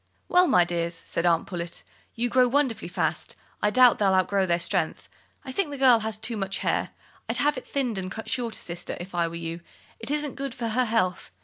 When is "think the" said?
5.51-5.77